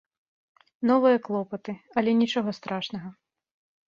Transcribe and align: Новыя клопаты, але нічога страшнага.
Новыя 0.91 1.17
клопаты, 1.27 1.75
але 2.03 2.11
нічога 2.21 2.55
страшнага. 2.59 3.13